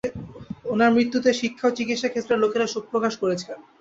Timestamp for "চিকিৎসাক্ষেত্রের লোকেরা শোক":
1.77-2.83